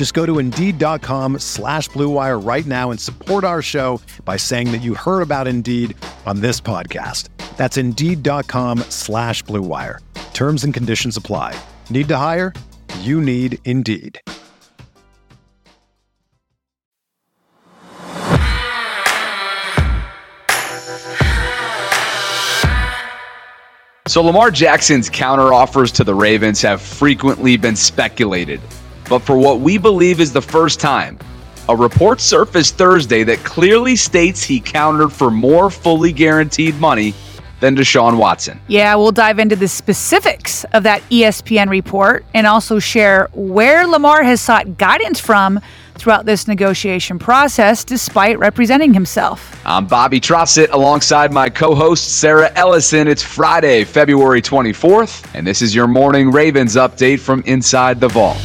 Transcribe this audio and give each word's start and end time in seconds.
Just 0.00 0.14
go 0.14 0.24
to 0.24 0.38
Indeed.com 0.38 1.40
slash 1.40 1.90
BlueWire 1.90 2.42
right 2.42 2.64
now 2.64 2.90
and 2.90 2.98
support 2.98 3.44
our 3.44 3.60
show 3.60 4.00
by 4.24 4.38
saying 4.38 4.72
that 4.72 4.80
you 4.80 4.94
heard 4.94 5.20
about 5.20 5.46
Indeed 5.46 5.94
on 6.24 6.40
this 6.40 6.58
podcast. 6.58 7.28
That's 7.58 7.76
Indeed.com 7.76 8.78
slash 8.88 9.44
BlueWire. 9.44 9.98
Terms 10.32 10.64
and 10.64 10.72
conditions 10.72 11.18
apply. 11.18 11.54
Need 11.90 12.08
to 12.08 12.16
hire? 12.16 12.54
You 13.00 13.20
need 13.20 13.58
Indeed. 13.66 14.18
So 24.06 24.22
Lamar 24.22 24.50
Jackson's 24.50 25.10
counteroffers 25.10 25.92
to 25.96 26.04
the 26.04 26.14
Ravens 26.14 26.62
have 26.62 26.80
frequently 26.80 27.58
been 27.58 27.76
speculated. 27.76 28.62
But 29.10 29.22
for 29.22 29.36
what 29.36 29.58
we 29.58 29.76
believe 29.76 30.20
is 30.20 30.32
the 30.32 30.40
first 30.40 30.78
time, 30.78 31.18
a 31.68 31.74
report 31.74 32.20
surfaced 32.20 32.76
Thursday 32.76 33.24
that 33.24 33.38
clearly 33.38 33.96
states 33.96 34.40
he 34.40 34.60
countered 34.60 35.12
for 35.12 35.32
more 35.32 35.68
fully 35.68 36.12
guaranteed 36.12 36.76
money 36.76 37.12
than 37.58 37.74
Deshaun 37.74 38.18
Watson. 38.18 38.60
Yeah, 38.68 38.94
we'll 38.94 39.10
dive 39.10 39.40
into 39.40 39.56
the 39.56 39.66
specifics 39.66 40.62
of 40.72 40.84
that 40.84 41.02
ESPN 41.10 41.68
report 41.68 42.24
and 42.34 42.46
also 42.46 42.78
share 42.78 43.28
where 43.32 43.84
Lamar 43.84 44.22
has 44.22 44.40
sought 44.40 44.78
guidance 44.78 45.18
from 45.18 45.58
throughout 45.96 46.24
this 46.24 46.46
negotiation 46.46 47.18
process 47.18 47.82
despite 47.82 48.38
representing 48.38 48.94
himself. 48.94 49.60
I'm 49.66 49.88
Bobby 49.88 50.20
Trossett 50.20 50.70
alongside 50.70 51.32
my 51.32 51.50
co 51.50 51.74
host 51.74 52.20
Sarah 52.20 52.52
Ellison. 52.54 53.08
It's 53.08 53.24
Friday, 53.24 53.82
February 53.82 54.40
24th, 54.40 55.28
and 55.34 55.44
this 55.44 55.62
is 55.62 55.74
your 55.74 55.88
morning 55.88 56.30
Ravens 56.30 56.76
update 56.76 57.18
from 57.18 57.42
inside 57.44 58.00
the 58.00 58.08
vault. 58.08 58.38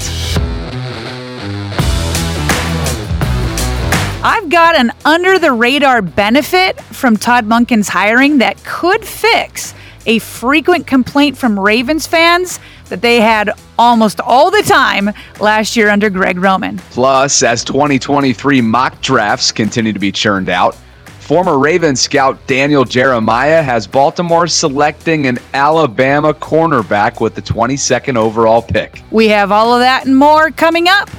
I've 4.28 4.50
got 4.50 4.76
an 4.76 4.92
under 5.06 5.38
the 5.38 5.52
radar 5.52 6.02
benefit 6.02 6.82
from 6.82 7.16
Todd 7.16 7.46
Monken's 7.46 7.88
hiring 7.88 8.40
that 8.40 8.58
could 8.64 9.06
fix 9.06 9.76
a 10.08 10.18
frequent 10.18 10.88
complaint 10.88 11.38
from 11.38 11.60
Ravens 11.60 12.08
fans 12.08 12.60
that 12.86 13.04
they 13.04 13.22
had 13.22 13.52
almost 13.78 14.20
all 14.20 14.50
the 14.50 14.64
time 14.64 15.12
last 15.40 15.76
year 15.76 15.92
under 15.92 16.10
Greg 16.10 16.40
Roman. 16.40 16.80
Plus, 16.90 17.44
as 17.44 17.64
2023 17.64 18.62
mock 18.62 19.00
drafts 19.00 19.52
continue 19.52 19.94
to 19.94 20.00
be 20.00 20.12
churned 20.12 20.50
out, 20.50 20.74
former 21.20 21.60
Ravens 21.60 22.02
scout 22.02 22.40
Daniel 22.48 22.84
Jeremiah 22.84 23.62
has 23.62 23.86
Baltimore 23.86 24.48
selecting 24.48 25.28
an 25.28 25.38
Alabama 25.54 26.34
cornerback 26.34 27.22
with 27.22 27.36
the 27.36 27.44
22nd 27.44 28.18
overall 28.18 28.64
pick. 28.64 29.04
We 29.12 29.28
have 29.28 29.52
all 29.52 29.72
of 29.72 29.82
that 29.82 30.08
and 30.08 30.18
more 30.18 30.50
coming 30.50 30.88
up. 30.88 31.12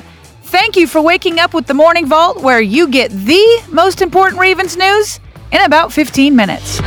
Thank 0.47 0.77
you 0.77 0.87
for 0.87 1.01
waking 1.03 1.41
up 1.41 1.55
with 1.55 1.67
the 1.67 1.75
Morning 1.75 2.07
Vault, 2.07 2.41
where 2.41 2.61
you 2.61 2.87
get 2.87 3.11
the 3.11 3.65
most 3.69 4.01
important 4.01 4.41
Ravens 4.41 4.77
news 4.77 5.19
in 5.51 5.61
about 5.61 5.93
15 5.93 6.37
minutes. 6.37 6.81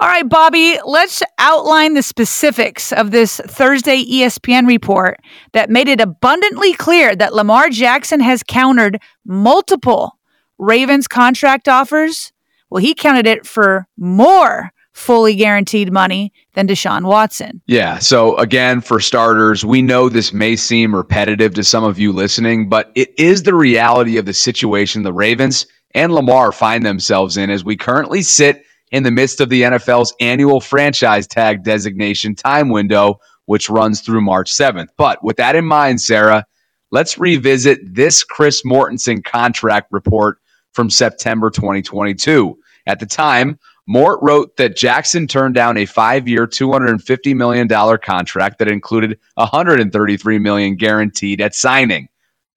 All 0.00 0.08
right, 0.08 0.28
Bobby, 0.28 0.78
let's 0.84 1.22
outline 1.38 1.94
the 1.94 2.02
specifics 2.02 2.92
of 2.92 3.12
this 3.12 3.40
Thursday 3.46 4.02
ESPN 4.02 4.66
report 4.66 5.20
that 5.52 5.70
made 5.70 5.86
it 5.86 6.00
abundantly 6.00 6.72
clear 6.72 7.14
that 7.14 7.32
Lamar 7.32 7.70
Jackson 7.70 8.18
has 8.18 8.42
countered 8.42 9.00
multiple 9.24 10.18
Ravens 10.58 11.06
contract 11.06 11.68
offers. 11.68 12.32
Well, 12.68 12.82
he 12.82 12.94
counted 12.94 13.28
it 13.28 13.46
for 13.46 13.86
more 13.96 14.72
fully 15.00 15.34
guaranteed 15.34 15.90
money 15.90 16.32
than 16.52 16.68
Deshaun 16.68 17.06
Watson. 17.06 17.62
Yeah. 17.66 17.98
So, 17.98 18.36
again, 18.36 18.82
for 18.82 19.00
starters, 19.00 19.64
we 19.64 19.80
know 19.80 20.08
this 20.08 20.32
may 20.32 20.56
seem 20.56 20.94
repetitive 20.94 21.54
to 21.54 21.64
some 21.64 21.84
of 21.84 21.98
you 21.98 22.12
listening, 22.12 22.68
but 22.68 22.92
it 22.94 23.18
is 23.18 23.42
the 23.42 23.54
reality 23.54 24.18
of 24.18 24.26
the 24.26 24.34
situation 24.34 25.02
the 25.02 25.12
Ravens 25.12 25.66
and 25.94 26.12
Lamar 26.12 26.52
find 26.52 26.84
themselves 26.84 27.38
in 27.38 27.48
as 27.48 27.64
we 27.64 27.76
currently 27.76 28.22
sit 28.22 28.62
in 28.92 29.02
the 29.02 29.10
midst 29.10 29.40
of 29.40 29.48
the 29.48 29.62
NFL's 29.62 30.14
annual 30.20 30.60
franchise 30.60 31.26
tag 31.26 31.64
designation 31.64 32.34
time 32.34 32.68
window, 32.68 33.18
which 33.46 33.70
runs 33.70 34.02
through 34.02 34.20
March 34.20 34.52
7th. 34.52 34.88
But 34.98 35.24
with 35.24 35.36
that 35.38 35.56
in 35.56 35.64
mind, 35.64 36.02
Sarah, 36.02 36.44
let's 36.90 37.18
revisit 37.18 37.80
this 37.94 38.22
Chris 38.22 38.62
Mortensen 38.64 39.24
contract 39.24 39.88
report 39.90 40.38
from 40.74 40.90
September 40.90 41.50
2022. 41.50 42.56
At 42.86 42.98
the 42.98 43.06
time, 43.06 43.58
Mort 43.90 44.20
wrote 44.22 44.56
that 44.56 44.76
Jackson 44.76 45.26
turned 45.26 45.56
down 45.56 45.76
a 45.76 45.84
five-year, 45.84 46.46
$250 46.46 47.34
million 47.34 47.98
contract 47.98 48.60
that 48.60 48.68
included 48.68 49.18
133 49.34 50.38
million 50.38 50.76
guaranteed 50.76 51.40
at 51.40 51.56
signing. 51.56 52.08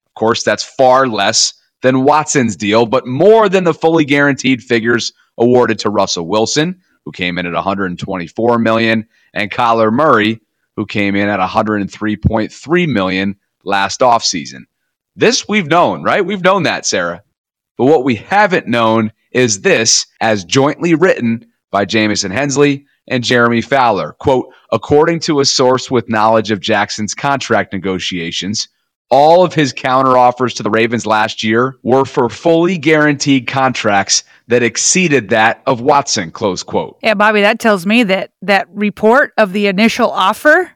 Of 0.05 0.13
course, 0.13 0.43
that's 0.43 0.63
far 0.63 1.07
less 1.07 1.55
than 1.81 2.03
Watson's 2.03 2.55
deal, 2.55 2.85
but 2.85 3.07
more 3.07 3.49
than 3.49 3.63
the 3.63 3.73
fully 3.73 4.05
guaranteed 4.05 4.61
figures 4.61 5.11
awarded 5.39 5.79
to 5.79 5.89
Russell 5.89 6.27
Wilson, 6.27 6.79
who 7.03 7.11
came 7.11 7.39
in 7.39 7.47
at 7.47 7.53
124 7.53 8.59
million, 8.59 9.07
and 9.33 9.49
Kyler 9.49 9.91
Murray, 9.91 10.39
who 10.75 10.85
came 10.85 11.15
in 11.15 11.29
at 11.29 11.39
103.3 11.39 12.87
million 12.87 13.35
last 13.63 14.01
offseason. 14.01 14.65
This 15.15 15.47
we've 15.47 15.65
known, 15.65 16.03
right? 16.03 16.23
We've 16.23 16.43
known 16.43 16.61
that, 16.63 16.85
Sarah. 16.85 17.23
But 17.75 17.85
what 17.85 18.03
we 18.03 18.13
haven't 18.13 18.67
known 18.67 19.11
is 19.33 19.61
this 19.61 20.05
as 20.21 20.43
jointly 20.45 20.95
written 20.95 21.45
by 21.71 21.85
Jamison 21.85 22.31
Hensley 22.31 22.85
and 23.07 23.23
Jeremy 23.23 23.61
Fowler. 23.61 24.13
Quote, 24.13 24.53
according 24.71 25.19
to 25.21 25.39
a 25.39 25.45
source 25.45 25.91
with 25.91 26.09
knowledge 26.09 26.51
of 26.51 26.59
Jackson's 26.59 27.13
contract 27.13 27.73
negotiations, 27.73 28.67
all 29.09 29.43
of 29.43 29.53
his 29.53 29.73
counteroffers 29.73 30.55
to 30.55 30.63
the 30.63 30.69
Ravens 30.69 31.05
last 31.05 31.43
year 31.43 31.75
were 31.83 32.05
for 32.05 32.29
fully 32.29 32.77
guaranteed 32.77 33.47
contracts 33.47 34.23
that 34.47 34.63
exceeded 34.63 35.29
that 35.29 35.61
of 35.67 35.81
Watson, 35.81 36.31
close 36.31 36.63
quote. 36.63 36.97
Yeah, 37.03 37.13
Bobby, 37.13 37.41
that 37.41 37.59
tells 37.59 37.85
me 37.85 38.03
that 38.03 38.31
that 38.41 38.67
report 38.71 39.33
of 39.37 39.53
the 39.53 39.67
initial 39.67 40.09
offer 40.09 40.71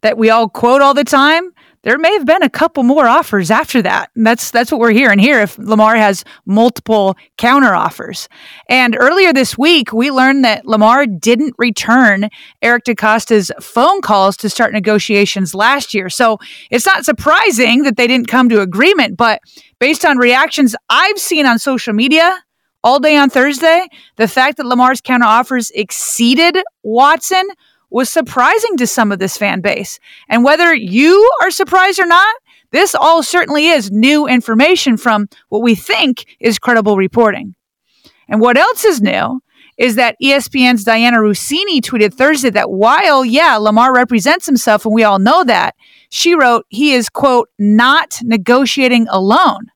that 0.00 0.16
we 0.16 0.30
all 0.30 0.48
quote 0.48 0.80
all 0.80 0.94
the 0.94 1.04
time, 1.04 1.52
there 1.82 1.98
may 1.98 2.12
have 2.12 2.26
been 2.26 2.42
a 2.42 2.50
couple 2.50 2.82
more 2.82 3.06
offers 3.06 3.50
after 3.50 3.82
that. 3.82 4.10
And 4.14 4.26
that's 4.26 4.50
that's 4.50 4.70
what 4.70 4.80
we're 4.80 4.92
hearing 4.92 5.18
here 5.18 5.40
if 5.40 5.58
Lamar 5.58 5.96
has 5.96 6.24
multiple 6.46 7.16
counter 7.38 7.74
offers. 7.74 8.28
And 8.68 8.96
earlier 8.98 9.32
this 9.32 9.58
week, 9.58 9.92
we 9.92 10.10
learned 10.10 10.44
that 10.44 10.66
Lamar 10.66 11.06
didn't 11.06 11.54
return 11.58 12.28
Eric 12.62 12.84
DeCosta's 12.84 13.50
phone 13.60 14.00
calls 14.00 14.36
to 14.38 14.48
start 14.48 14.72
negotiations 14.72 15.54
last 15.54 15.92
year. 15.94 16.08
So 16.08 16.38
it's 16.70 16.86
not 16.86 17.04
surprising 17.04 17.82
that 17.82 17.96
they 17.96 18.06
didn't 18.06 18.28
come 18.28 18.48
to 18.48 18.60
agreement, 18.60 19.16
but 19.16 19.40
based 19.78 20.04
on 20.04 20.18
reactions 20.18 20.76
I've 20.88 21.18
seen 21.18 21.46
on 21.46 21.58
social 21.58 21.92
media, 21.92 22.42
all 22.84 22.98
day 22.98 23.16
on 23.16 23.30
Thursday, 23.30 23.86
the 24.16 24.26
fact 24.26 24.56
that 24.56 24.66
Lamar's 24.66 25.00
counter 25.00 25.26
offers 25.26 25.70
exceeded 25.70 26.58
Watson 26.82 27.48
was 27.92 28.10
surprising 28.10 28.76
to 28.78 28.86
some 28.86 29.12
of 29.12 29.18
this 29.18 29.36
fan 29.36 29.60
base. 29.60 29.98
And 30.28 30.44
whether 30.44 30.74
you 30.74 31.30
are 31.42 31.50
surprised 31.50 32.00
or 32.00 32.06
not, 32.06 32.34
this 32.70 32.94
all 32.94 33.22
certainly 33.22 33.68
is 33.68 33.90
new 33.90 34.26
information 34.26 34.96
from 34.96 35.28
what 35.50 35.62
we 35.62 35.74
think 35.74 36.24
is 36.40 36.58
credible 36.58 36.96
reporting. 36.96 37.54
And 38.28 38.40
what 38.40 38.56
else 38.56 38.84
is 38.84 39.02
new 39.02 39.42
is 39.78 39.96
that 39.96 40.16
ESPN's 40.22 40.84
Dianna 40.84 41.18
Russini 41.18 41.80
tweeted 41.80 42.14
Thursday 42.14 42.50
that 42.50 42.70
while, 42.70 43.24
yeah, 43.24 43.56
Lamar 43.56 43.94
represents 43.94 44.46
himself, 44.46 44.84
and 44.84 44.94
we 44.94 45.02
all 45.02 45.18
know 45.18 45.44
that, 45.44 45.74
she 46.10 46.34
wrote 46.34 46.66
he 46.68 46.92
is, 46.92 47.08
quote, 47.08 47.48
not 47.58 48.18
negotiating 48.22 49.06
alone. 49.08 49.71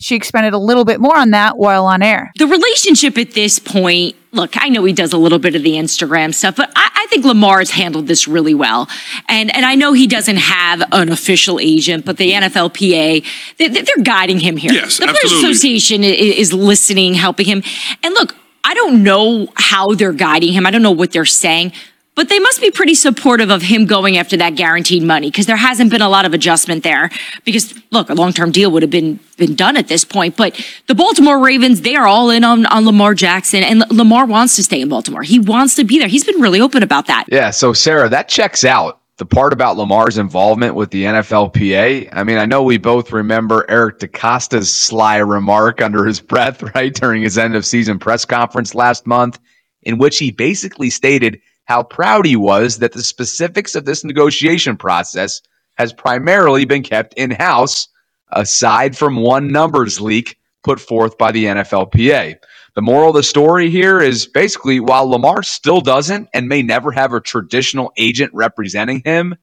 She 0.00 0.16
expanded 0.16 0.52
a 0.52 0.58
little 0.58 0.84
bit 0.84 1.00
more 1.00 1.16
on 1.16 1.30
that 1.30 1.56
while 1.56 1.86
on 1.86 2.02
air. 2.02 2.32
The 2.36 2.46
relationship 2.46 3.16
at 3.16 3.32
this 3.32 3.58
point, 3.58 4.16
look, 4.32 4.60
I 4.60 4.68
know 4.68 4.84
he 4.84 4.92
does 4.92 5.12
a 5.12 5.16
little 5.16 5.38
bit 5.38 5.54
of 5.54 5.62
the 5.62 5.72
Instagram 5.72 6.34
stuff, 6.34 6.56
but 6.56 6.70
I, 6.74 6.90
I 6.94 7.06
think 7.08 7.24
Lamar's 7.24 7.70
handled 7.70 8.06
this 8.06 8.26
really 8.26 8.54
well. 8.54 8.88
And 9.28 9.54
and 9.54 9.64
I 9.64 9.74
know 9.76 9.92
he 9.92 10.06
doesn't 10.06 10.36
have 10.36 10.82
an 10.92 11.10
official 11.10 11.60
agent, 11.60 12.04
but 12.04 12.16
the 12.16 12.32
NFLPA, 12.32 13.24
they, 13.58 13.68
they're 13.68 14.02
guiding 14.02 14.40
him 14.40 14.56
here. 14.56 14.72
Yes, 14.72 14.98
the 14.98 15.04
absolutely. 15.04 15.40
Players 15.40 15.56
Association 15.56 16.04
is, 16.04 16.36
is 16.36 16.52
listening, 16.52 17.14
helping 17.14 17.46
him. 17.46 17.62
And 18.02 18.14
look, 18.14 18.34
I 18.64 18.74
don't 18.74 19.02
know 19.02 19.48
how 19.54 19.94
they're 19.94 20.12
guiding 20.12 20.52
him. 20.52 20.66
I 20.66 20.70
don't 20.70 20.82
know 20.82 20.90
what 20.90 21.12
they're 21.12 21.26
saying, 21.26 21.72
but 22.14 22.28
they 22.28 22.38
must 22.38 22.60
be 22.60 22.70
pretty 22.70 22.94
supportive 22.94 23.50
of 23.50 23.62
him 23.62 23.86
going 23.86 24.16
after 24.16 24.36
that 24.36 24.54
guaranteed 24.54 25.02
money 25.02 25.30
because 25.30 25.46
there 25.46 25.56
hasn't 25.56 25.90
been 25.90 26.02
a 26.02 26.08
lot 26.08 26.24
of 26.24 26.32
adjustment 26.32 26.84
there. 26.84 27.10
Because 27.44 27.74
look, 27.90 28.08
a 28.08 28.14
long 28.14 28.32
term 28.32 28.52
deal 28.52 28.70
would 28.70 28.82
have 28.82 28.90
been 28.90 29.18
been 29.36 29.54
done 29.54 29.76
at 29.76 29.88
this 29.88 30.04
point. 30.04 30.36
But 30.36 30.60
the 30.86 30.94
Baltimore 30.94 31.40
Ravens, 31.40 31.80
they 31.80 31.96
are 31.96 32.06
all 32.06 32.30
in 32.30 32.44
on, 32.44 32.66
on 32.66 32.84
Lamar 32.84 33.14
Jackson, 33.14 33.62
and 33.64 33.84
Lamar 33.90 34.26
wants 34.26 34.54
to 34.56 34.64
stay 34.64 34.80
in 34.80 34.88
Baltimore. 34.88 35.22
He 35.22 35.38
wants 35.38 35.74
to 35.76 35.84
be 35.84 35.98
there. 35.98 36.08
He's 36.08 36.24
been 36.24 36.40
really 36.40 36.60
open 36.60 36.82
about 36.82 37.06
that. 37.06 37.24
Yeah. 37.28 37.50
So 37.50 37.72
Sarah, 37.72 38.08
that 38.08 38.28
checks 38.28 38.64
out. 38.64 39.00
The 39.16 39.26
part 39.26 39.52
about 39.52 39.76
Lamar's 39.76 40.18
involvement 40.18 40.74
with 40.74 40.90
the 40.90 41.04
NFLPA. 41.04 42.08
I 42.12 42.24
mean, 42.24 42.36
I 42.36 42.46
know 42.46 42.64
we 42.64 42.78
both 42.78 43.12
remember 43.12 43.64
Eric 43.68 44.00
DeCosta's 44.00 44.74
sly 44.74 45.18
remark 45.18 45.80
under 45.80 46.04
his 46.04 46.18
breath, 46.18 46.62
right, 46.74 46.92
during 46.92 47.22
his 47.22 47.38
end 47.38 47.54
of 47.54 47.64
season 47.64 48.00
press 48.00 48.24
conference 48.24 48.74
last 48.74 49.06
month, 49.06 49.38
in 49.84 49.98
which 49.98 50.18
he 50.18 50.32
basically 50.32 50.90
stated 50.90 51.40
how 51.64 51.82
proud 51.82 52.26
he 52.26 52.36
was 52.36 52.78
that 52.78 52.92
the 52.92 53.02
specifics 53.02 53.74
of 53.74 53.84
this 53.84 54.04
negotiation 54.04 54.76
process 54.76 55.40
has 55.76 55.92
primarily 55.92 56.64
been 56.64 56.82
kept 56.82 57.14
in 57.14 57.30
house, 57.30 57.88
aside 58.30 58.96
from 58.96 59.16
one 59.16 59.48
numbers 59.48 60.00
leak 60.00 60.38
put 60.62 60.80
forth 60.80 61.18
by 61.18 61.32
the 61.32 61.44
NFLPA. 61.44 62.36
The 62.74 62.82
moral 62.82 63.10
of 63.10 63.16
the 63.16 63.22
story 63.22 63.70
here 63.70 64.00
is 64.00 64.26
basically 64.26 64.80
while 64.80 65.08
Lamar 65.08 65.42
still 65.42 65.80
doesn't 65.80 66.28
and 66.34 66.48
may 66.48 66.62
never 66.62 66.90
have 66.90 67.12
a 67.12 67.20
traditional 67.20 67.92
agent 67.96 68.32
representing 68.34 69.02
him, 69.04 69.36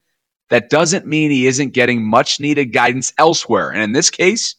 that 0.49 0.69
doesn't 0.69 1.07
mean 1.07 1.31
he 1.31 1.47
isn't 1.47 1.73
getting 1.73 2.03
much 2.03 2.41
needed 2.41 2.73
guidance 2.73 3.13
elsewhere. 3.17 3.71
And 3.71 3.81
in 3.81 3.93
this 3.93 4.09
case, 4.09 4.55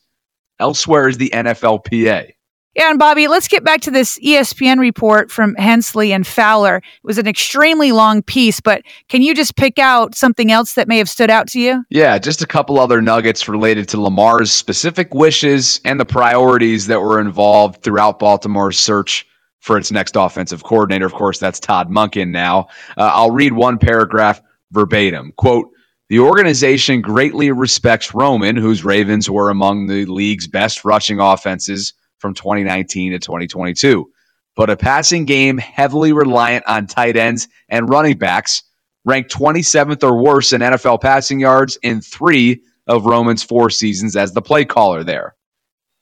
elsewhere 0.59 1.09
is 1.09 1.19
the 1.19 1.31
NFLPA. 1.35 2.33
Yeah, 2.75 2.89
and 2.89 2.99
Bobby, 2.99 3.29
let's 3.29 3.49
get 3.49 3.65
back 3.65 3.83
to 3.83 3.91
this 3.91 4.19
ESPN 4.21 4.79
report 4.79 5.31
from 5.31 5.55
Hensley 5.57 6.11
and 6.11 6.27
Fowler. 6.27 6.77
It 6.77 6.85
was 7.05 7.19
an 7.19 7.27
extremely 7.27 7.93
long 7.93 8.23
piece, 8.23 8.61
but 8.61 8.83
can 9.11 9.21
you 9.21 9.35
just 9.35 9.57
pick 9.57 9.79
out 9.79 10.15
something 10.15 10.51
else 10.51 10.73
that 10.75 10.89
may 10.89 10.97
have 10.97 11.09
stood 11.09 11.29
out 11.29 11.47
to 11.49 11.61
you? 11.61 11.85
Yeah, 11.91 12.17
just 12.17 12.41
a 12.41 12.47
couple 12.47 12.81
other 12.81 13.03
nuggets 13.03 13.47
related 13.47 13.89
to 13.91 14.01
Lamar's 14.01 14.51
specific 14.51 15.13
wishes 15.13 15.83
and 15.85 16.01
the 16.01 16.07
priorities 16.07 16.87
that 16.87 17.03
were 17.03 17.21
involved 17.21 17.83
throughout 17.83 18.19
Baltimore's 18.19 18.79
search 18.79 19.27
for 19.61 19.77
its 19.77 19.93
next 19.93 20.17
offensive 20.17 20.65
coordinator. 20.65 21.05
Of 21.05 21.13
course, 21.13 21.39
that's 21.39 21.61
Todd 21.61 21.91
Monken 21.91 22.31
now. 22.31 22.69
Uh, 22.97 23.11
I'll 23.13 23.31
read 23.31 23.53
one 23.53 23.77
paragraph 23.77 24.41
verbatim. 24.71 25.33
Quote, 25.37 25.69
the 26.09 26.21
organization 26.21 27.03
greatly 27.03 27.51
respects 27.51 28.15
Roman, 28.15 28.57
whose 28.57 28.83
Ravens 28.83 29.29
were 29.29 29.51
among 29.51 29.89
the 29.89 30.07
league's 30.07 30.47
best 30.47 30.87
rushing 30.87 31.21
offenses 31.21 31.93
from 32.23 32.33
2019 32.33 33.13
to 33.13 33.19
2022. 33.19 34.11
But 34.57 34.71
a 34.71 34.77
passing 34.77 35.27
game 35.27 35.59
heavily 35.59 36.13
reliant 36.13 36.65
on 36.67 36.87
tight 36.87 37.17
ends 37.17 37.49
and 37.69 37.91
running 37.91 38.17
backs 38.17 38.63
ranked 39.05 39.35
27th 39.35 40.03
or 40.03 40.23
worse 40.23 40.53
in 40.53 40.61
NFL 40.61 41.03
passing 41.03 41.41
yards 41.41 41.77
in 41.83 42.01
three 42.01 42.63
of 42.87 43.05
Roman's 43.05 43.43
four 43.43 43.69
seasons 43.71 44.17
as 44.17 44.33
the 44.33 44.43
play 44.43 44.65
caller 44.65 45.03
there. 45.05 45.35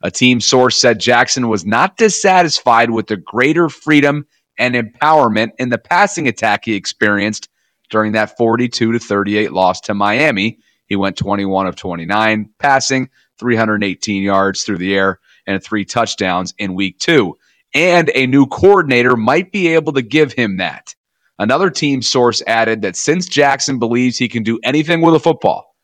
A 0.02 0.10
team 0.10 0.40
source 0.40 0.76
said 0.76 1.00
Jackson 1.00 1.48
was 1.48 1.64
not 1.66 1.96
dissatisfied 1.96 2.90
with 2.90 3.06
the 3.06 3.16
greater 3.16 3.68
freedom 3.68 4.26
and 4.58 4.74
empowerment 4.74 5.50
in 5.58 5.68
the 5.68 5.78
passing 5.78 6.28
attack 6.28 6.64
he 6.64 6.74
experienced 6.74 7.48
during 7.90 8.12
that 8.12 8.36
42 8.36 8.92
to 8.92 8.98
38 8.98 9.52
loss 9.52 9.80
to 9.82 9.94
Miami. 9.94 10.58
He 10.86 10.96
went 10.96 11.16
21 11.16 11.66
of 11.66 11.76
29 11.76 12.50
passing, 12.58 13.10
318 13.38 14.22
yards 14.22 14.62
through 14.62 14.78
the 14.78 14.94
air, 14.94 15.20
and 15.46 15.62
three 15.62 15.84
touchdowns 15.84 16.54
in 16.58 16.74
week 16.74 16.98
two. 16.98 17.36
And 17.74 18.10
a 18.14 18.26
new 18.26 18.46
coordinator 18.46 19.16
might 19.16 19.52
be 19.52 19.68
able 19.68 19.92
to 19.92 20.02
give 20.02 20.32
him 20.32 20.56
that. 20.56 20.94
Another 21.38 21.70
team 21.70 22.02
source 22.02 22.42
added 22.46 22.82
that 22.82 22.96
since 22.96 23.26
Jackson 23.26 23.78
believes 23.78 24.18
he 24.18 24.28
can 24.28 24.42
do 24.42 24.58
anything 24.62 25.00
with 25.00 25.14
a 25.14 25.20
football, 25.20 25.74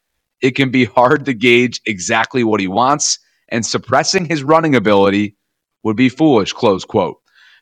it 0.43 0.50
can 0.50 0.70
be 0.70 0.85
hard 0.85 1.25
to 1.25 1.32
gauge 1.32 1.81
exactly 1.87 2.44
what 2.44 2.61
he 2.61 2.69
wants, 2.69 3.19
and 3.49 3.64
suppressing 3.64 4.26
his 4.26 4.43
running 4.43 4.75
ability 4.75 5.37
would 5.82 5.97
be 5.97 6.09
foolish, 6.09 6.52
close 6.52 6.85
quote. 6.85 7.19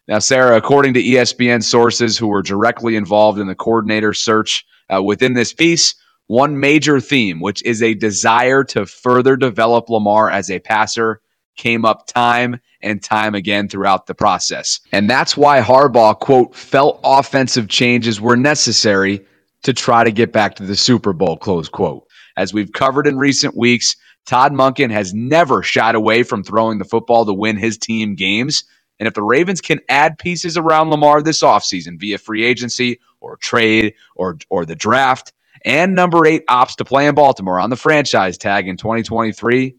Now, 0.08 0.18
Sarah, 0.18 0.56
according 0.56 0.94
to 0.94 1.02
ESPN 1.02 1.62
sources 1.62 2.18
who 2.18 2.26
were 2.26 2.42
directly 2.42 2.96
involved 2.96 3.38
in 3.38 3.46
the 3.46 3.54
coordinator 3.54 4.12
search 4.12 4.64
uh, 4.92 5.02
within 5.02 5.34
this 5.34 5.52
piece, 5.52 5.94
one 6.26 6.58
major 6.58 7.00
theme, 7.00 7.40
which 7.40 7.62
is 7.64 7.82
a 7.82 7.94
desire 7.94 8.64
to 8.64 8.86
further 8.86 9.36
develop 9.36 9.88
Lamar 9.88 10.30
as 10.30 10.50
a 10.50 10.58
passer, 10.58 11.20
came 11.56 11.84
up 11.84 12.06
time 12.06 12.60
and 12.80 13.02
time 13.02 13.34
again 13.34 13.68
throughout 13.68 14.06
the 14.06 14.14
process. 14.14 14.80
And 14.92 15.08
that's 15.08 15.36
why 15.36 15.60
Harbaugh, 15.60 16.18
quote, 16.18 16.54
felt 16.54 17.00
offensive 17.04 17.68
changes 17.68 18.20
were 18.20 18.36
necessary 18.36 19.24
to 19.62 19.72
try 19.72 20.04
to 20.04 20.12
get 20.12 20.32
back 20.32 20.54
to 20.56 20.62
the 20.62 20.76
Super 20.76 21.12
Bowl, 21.12 21.36
close 21.36 21.68
quote. 21.68 22.06
As 22.36 22.52
we've 22.52 22.72
covered 22.72 23.06
in 23.06 23.16
recent 23.16 23.56
weeks, 23.56 23.96
Todd 24.26 24.52
Monken 24.52 24.90
has 24.90 25.14
never 25.14 25.62
shied 25.62 25.94
away 25.94 26.22
from 26.22 26.42
throwing 26.42 26.78
the 26.78 26.84
football 26.84 27.24
to 27.26 27.32
win 27.32 27.56
his 27.56 27.78
team 27.78 28.14
games. 28.14 28.64
And 28.98 29.06
if 29.06 29.14
the 29.14 29.22
Ravens 29.22 29.60
can 29.60 29.80
add 29.88 30.18
pieces 30.18 30.56
around 30.56 30.90
Lamar 30.90 31.22
this 31.22 31.42
offseason 31.42 31.98
via 31.98 32.18
free 32.18 32.44
agency 32.44 33.00
or 33.20 33.36
trade 33.36 33.94
or, 34.16 34.38
or 34.50 34.64
the 34.64 34.76
draft 34.76 35.32
and 35.64 35.94
number 35.94 36.26
eight 36.26 36.44
ops 36.48 36.76
to 36.76 36.84
play 36.84 37.06
in 37.06 37.14
Baltimore 37.14 37.58
on 37.58 37.70
the 37.70 37.76
franchise 37.76 38.36
tag 38.36 38.68
in 38.68 38.76
2023, 38.76 39.74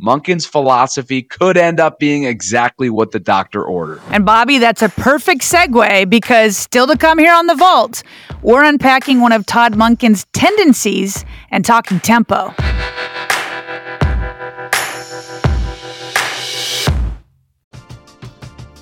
Monken's 0.00 0.46
philosophy 0.46 1.22
could 1.22 1.56
end 1.56 1.80
up 1.80 1.98
being 1.98 2.22
exactly 2.22 2.88
what 2.88 3.10
the 3.10 3.18
doctor 3.18 3.64
ordered. 3.64 4.00
And 4.10 4.24
Bobby, 4.24 4.58
that's 4.58 4.80
a 4.80 4.88
perfect 4.88 5.40
segue 5.40 6.08
because 6.08 6.56
still 6.56 6.86
to 6.86 6.96
come 6.96 7.18
here 7.18 7.34
on 7.34 7.48
the 7.48 7.56
vault, 7.56 8.04
we're 8.40 8.62
unpacking 8.62 9.20
one 9.20 9.32
of 9.32 9.44
Todd 9.44 9.72
Monken's 9.72 10.24
tendencies 10.32 11.24
and 11.50 11.64
talking 11.64 11.98
tempo. 11.98 12.54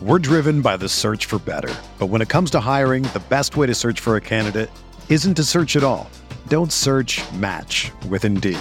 We're 0.03 0.19
driven 0.19 0.61
by 0.61 0.77
the 0.77 0.89
search 0.89 1.25
for 1.25 1.39
better. 1.39 1.75
But 1.99 2.09
when 2.09 2.21
it 2.21 2.29
comes 2.29 2.51
to 2.51 2.61
hiring, 2.61 3.05
the 3.15 3.23
best 3.31 3.57
way 3.57 3.67
to 3.67 3.75
search 3.75 4.01
for 4.01 4.17
a 4.17 4.21
candidate 4.21 4.71
isn't 5.09 5.35
to 5.35 5.45
search 5.45 5.77
at 5.77 5.83
all. 5.83 6.11
Don't 6.49 6.71
search 6.71 7.23
match 7.33 7.91
with 8.11 8.27
Indeed. 8.27 8.61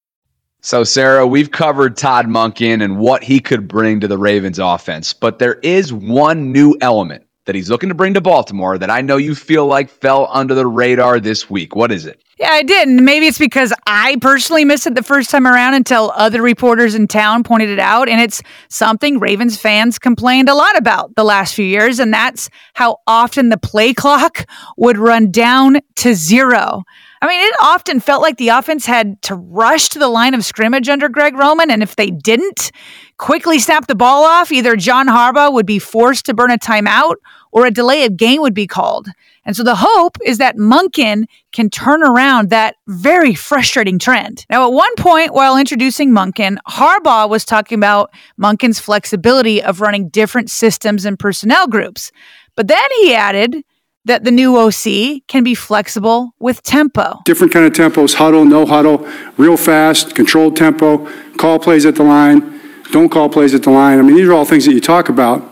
So, 0.63 0.83
Sarah, 0.83 1.25
we've 1.25 1.49
covered 1.49 1.97
Todd 1.97 2.27
Monken 2.27 2.83
and 2.83 2.99
what 2.99 3.23
he 3.23 3.39
could 3.39 3.67
bring 3.67 3.99
to 3.99 4.07
the 4.07 4.19
Ravens 4.19 4.59
offense, 4.59 5.11
but 5.11 5.39
there 5.39 5.55
is 5.55 5.91
one 5.91 6.51
new 6.51 6.75
element 6.81 7.25
that 7.45 7.55
he's 7.55 7.71
looking 7.71 7.89
to 7.89 7.95
bring 7.95 8.13
to 8.13 8.21
Baltimore 8.21 8.77
that 8.77 8.91
I 8.91 9.01
know 9.01 9.17
you 9.17 9.33
feel 9.33 9.65
like 9.65 9.89
fell 9.89 10.27
under 10.31 10.53
the 10.53 10.67
radar 10.67 11.19
this 11.19 11.49
week. 11.49 11.75
What 11.75 11.91
is 11.91 12.05
it? 12.05 12.21
Yeah, 12.37 12.51
I 12.51 12.61
did. 12.61 12.87
And 12.87 13.03
maybe 13.03 13.25
it's 13.25 13.39
because 13.39 13.73
I 13.87 14.17
personally 14.21 14.63
missed 14.63 14.85
it 14.85 14.93
the 14.93 15.01
first 15.01 15.31
time 15.31 15.47
around 15.47 15.73
until 15.73 16.11
other 16.15 16.43
reporters 16.43 16.93
in 16.93 17.07
town 17.07 17.43
pointed 17.43 17.69
it 17.69 17.79
out. 17.79 18.07
And 18.07 18.21
it's 18.21 18.43
something 18.69 19.17
Ravens 19.17 19.57
fans 19.57 19.97
complained 19.97 20.47
a 20.47 20.53
lot 20.53 20.77
about 20.77 21.15
the 21.15 21.23
last 21.23 21.55
few 21.55 21.65
years. 21.65 21.97
And 21.97 22.13
that's 22.13 22.51
how 22.75 22.97
often 23.07 23.49
the 23.49 23.57
play 23.57 23.95
clock 23.95 24.45
would 24.77 24.99
run 24.99 25.31
down 25.31 25.79
to 25.95 26.13
zero. 26.13 26.83
I 27.23 27.27
mean, 27.27 27.39
it 27.39 27.55
often 27.61 27.99
felt 27.99 28.23
like 28.23 28.37
the 28.37 28.49
offense 28.49 28.87
had 28.87 29.21
to 29.23 29.35
rush 29.35 29.89
to 29.89 29.99
the 29.99 30.07
line 30.07 30.33
of 30.33 30.43
scrimmage 30.43 30.89
under 30.89 31.07
Greg 31.07 31.35
Roman. 31.35 31.69
And 31.69 31.83
if 31.83 31.95
they 31.95 32.09
didn't 32.09 32.71
quickly 33.17 33.59
snap 33.59 33.85
the 33.85 33.93
ball 33.93 34.23
off, 34.23 34.51
either 34.51 34.75
John 34.75 35.07
Harbaugh 35.07 35.53
would 35.53 35.67
be 35.67 35.77
forced 35.77 36.25
to 36.25 36.33
burn 36.33 36.49
a 36.49 36.57
timeout 36.57 37.15
or 37.51 37.67
a 37.67 37.71
delay 37.71 38.05
of 38.05 38.17
game 38.17 38.41
would 38.41 38.55
be 38.55 38.65
called. 38.65 39.07
And 39.45 39.55
so 39.55 39.63
the 39.63 39.75
hope 39.75 40.17
is 40.25 40.39
that 40.39 40.57
Monken 40.57 41.25
can 41.51 41.69
turn 41.69 42.01
around 42.01 42.49
that 42.49 42.75
very 42.87 43.35
frustrating 43.35 43.99
trend. 43.99 44.45
Now, 44.49 44.65
at 44.65 44.73
one 44.73 44.95
point 44.97 45.33
while 45.33 45.57
introducing 45.57 46.11
Monken, 46.11 46.57
Harbaugh 46.67 47.29
was 47.29 47.45
talking 47.45 47.77
about 47.77 48.11
Monken's 48.39 48.79
flexibility 48.79 49.61
of 49.61 49.79
running 49.79 50.09
different 50.09 50.49
systems 50.49 51.05
and 51.05 51.19
personnel 51.19 51.67
groups. 51.67 52.11
But 52.55 52.67
then 52.67 52.89
he 53.01 53.13
added 53.13 53.63
that 54.05 54.23
the 54.23 54.31
new 54.31 54.57
OC 54.57 55.21
can 55.27 55.43
be 55.43 55.55
flexible 55.55 56.33
with 56.39 56.63
tempo. 56.63 57.19
Different 57.25 57.53
kind 57.53 57.65
of 57.65 57.73
tempos, 57.73 58.15
huddle, 58.15 58.45
no 58.45 58.65
huddle, 58.65 59.07
real 59.37 59.57
fast, 59.57 60.15
controlled 60.15 60.55
tempo, 60.55 61.09
call 61.37 61.59
plays 61.59 61.85
at 61.85 61.95
the 61.95 62.03
line, 62.03 62.59
don't 62.91 63.09
call 63.09 63.29
plays 63.29 63.53
at 63.53 63.63
the 63.63 63.69
line. 63.69 63.99
I 63.99 64.01
mean, 64.01 64.15
these 64.15 64.27
are 64.27 64.33
all 64.33 64.45
things 64.45 64.65
that 64.65 64.73
you 64.73 64.81
talk 64.81 65.09
about, 65.09 65.47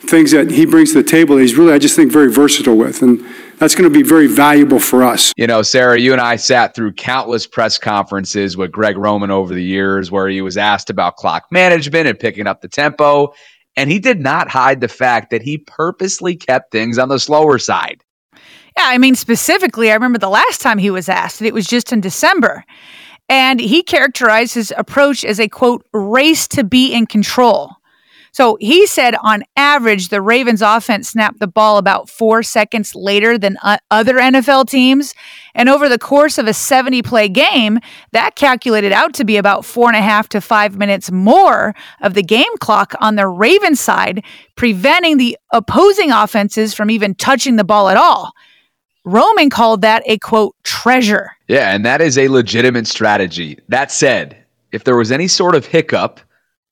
things 0.00 0.32
that 0.32 0.50
he 0.50 0.66
brings 0.66 0.92
to 0.92 1.02
the 1.02 1.08
table 1.08 1.36
that 1.36 1.42
he's 1.42 1.54
really, 1.54 1.72
I 1.72 1.78
just 1.78 1.96
think, 1.96 2.12
very 2.12 2.30
versatile 2.30 2.76
with. 2.76 3.02
And 3.02 3.24
that's 3.58 3.74
going 3.76 3.90
to 3.90 3.96
be 3.96 4.02
very 4.02 4.26
valuable 4.26 4.80
for 4.80 5.04
us. 5.04 5.32
You 5.36 5.46
know, 5.46 5.62
Sarah, 5.62 5.98
you 5.98 6.12
and 6.12 6.20
I 6.20 6.36
sat 6.36 6.74
through 6.74 6.94
countless 6.94 7.46
press 7.46 7.78
conferences 7.78 8.56
with 8.56 8.72
Greg 8.72 8.96
Roman 8.96 9.30
over 9.30 9.54
the 9.54 9.62
years 9.62 10.10
where 10.10 10.28
he 10.28 10.42
was 10.42 10.56
asked 10.56 10.90
about 10.90 11.16
clock 11.16 11.46
management 11.50 12.08
and 12.08 12.18
picking 12.18 12.48
up 12.48 12.60
the 12.60 12.68
tempo. 12.68 13.32
And 13.76 13.90
he 13.90 13.98
did 13.98 14.20
not 14.20 14.48
hide 14.48 14.80
the 14.80 14.88
fact 14.88 15.30
that 15.30 15.42
he 15.42 15.58
purposely 15.58 16.36
kept 16.36 16.72
things 16.72 16.98
on 16.98 17.08
the 17.08 17.18
slower 17.18 17.58
side. 17.58 18.04
Yeah, 18.76 18.86
I 18.86 18.98
mean, 18.98 19.14
specifically, 19.14 19.90
I 19.90 19.94
remember 19.94 20.18
the 20.18 20.28
last 20.28 20.60
time 20.60 20.78
he 20.78 20.90
was 20.90 21.08
asked, 21.08 21.40
and 21.40 21.48
it 21.48 21.54
was 21.54 21.66
just 21.66 21.92
in 21.92 22.00
December. 22.00 22.64
And 23.28 23.60
he 23.60 23.82
characterized 23.82 24.54
his 24.54 24.72
approach 24.76 25.24
as 25.24 25.40
a 25.40 25.48
quote, 25.48 25.86
race 25.92 26.48
to 26.48 26.64
be 26.64 26.92
in 26.92 27.06
control. 27.06 27.72
So 28.32 28.56
he 28.60 28.86
said 28.86 29.14
on 29.22 29.44
average, 29.56 30.08
the 30.08 30.22
Ravens 30.22 30.62
offense 30.62 31.10
snapped 31.10 31.38
the 31.38 31.46
ball 31.46 31.76
about 31.76 32.08
four 32.08 32.42
seconds 32.42 32.94
later 32.94 33.36
than 33.36 33.58
uh, 33.62 33.76
other 33.90 34.14
NFL 34.14 34.68
teams. 34.68 35.14
And 35.54 35.68
over 35.68 35.86
the 35.86 35.98
course 35.98 36.38
of 36.38 36.46
a 36.46 36.54
70 36.54 37.02
play 37.02 37.28
game, 37.28 37.78
that 38.12 38.34
calculated 38.34 38.90
out 38.90 39.12
to 39.14 39.24
be 39.24 39.36
about 39.36 39.66
four 39.66 39.88
and 39.88 39.96
a 39.96 40.02
half 40.02 40.30
to 40.30 40.40
five 40.40 40.78
minutes 40.78 41.10
more 41.10 41.74
of 42.00 42.14
the 42.14 42.22
game 42.22 42.56
clock 42.60 42.94
on 43.00 43.16
the 43.16 43.28
Ravens 43.28 43.80
side, 43.80 44.24
preventing 44.56 45.18
the 45.18 45.36
opposing 45.52 46.10
offenses 46.10 46.72
from 46.72 46.90
even 46.90 47.14
touching 47.14 47.56
the 47.56 47.64
ball 47.64 47.90
at 47.90 47.98
all. 47.98 48.32
Roman 49.04 49.50
called 49.50 49.82
that 49.82 50.02
a 50.06 50.16
quote 50.18 50.54
treasure. 50.62 51.32
Yeah, 51.48 51.74
and 51.74 51.84
that 51.84 52.00
is 52.00 52.16
a 52.16 52.28
legitimate 52.28 52.86
strategy. 52.86 53.58
That 53.68 53.90
said, 53.92 54.38
if 54.70 54.84
there 54.84 54.96
was 54.96 55.12
any 55.12 55.28
sort 55.28 55.54
of 55.54 55.66
hiccup, 55.66 56.20